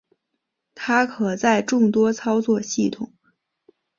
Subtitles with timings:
[0.73, 3.13] 它可在众多操作系统。